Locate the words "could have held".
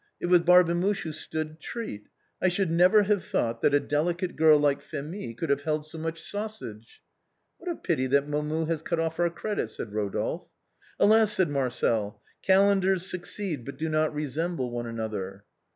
5.37-5.85